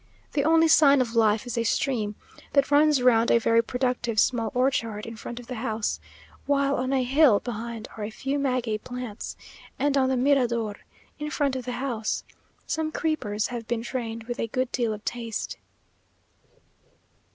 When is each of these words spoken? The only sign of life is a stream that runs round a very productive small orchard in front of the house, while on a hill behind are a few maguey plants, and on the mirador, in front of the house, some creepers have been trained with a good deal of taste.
The 0.33 0.43
only 0.43 0.67
sign 0.67 0.99
of 0.99 1.13
life 1.13 1.45
is 1.45 1.59
a 1.59 1.63
stream 1.63 2.15
that 2.53 2.71
runs 2.71 3.03
round 3.03 3.29
a 3.29 3.37
very 3.37 3.61
productive 3.61 4.19
small 4.19 4.49
orchard 4.55 5.05
in 5.05 5.15
front 5.15 5.39
of 5.39 5.45
the 5.45 5.53
house, 5.61 5.99
while 6.47 6.73
on 6.77 6.91
a 6.91 7.03
hill 7.03 7.39
behind 7.39 7.87
are 7.95 8.03
a 8.03 8.09
few 8.09 8.39
maguey 8.39 8.79
plants, 8.79 9.37
and 9.77 9.95
on 9.95 10.09
the 10.09 10.17
mirador, 10.17 10.75
in 11.19 11.29
front 11.29 11.55
of 11.55 11.65
the 11.65 11.73
house, 11.73 12.23
some 12.65 12.91
creepers 12.91 13.45
have 13.49 13.67
been 13.67 13.83
trained 13.83 14.23
with 14.23 14.39
a 14.39 14.47
good 14.47 14.71
deal 14.71 14.91
of 14.91 15.05
taste. 15.05 15.59